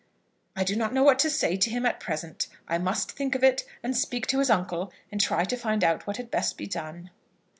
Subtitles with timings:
[0.55, 2.47] "I do not know what to say to him at present.
[2.67, 6.07] I must think of it, and speak to his uncle, and try to find out
[6.07, 7.11] what had best be done."